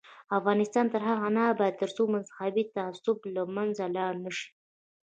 افغانستان 0.37 0.85
تر 0.93 1.01
هغو 1.09 1.29
نه 1.35 1.41
ابادیږي، 1.53 1.79
ترڅو 1.81 2.03
مذهبي 2.15 2.63
تعصب 2.75 3.17
له 3.35 3.41
منځه 3.55 3.83
لاړ 3.95 4.13
نشي. 4.25 4.49